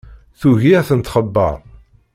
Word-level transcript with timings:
Tugi 0.39 0.71
ad 0.79 0.85
ten-txebber. 0.87 1.57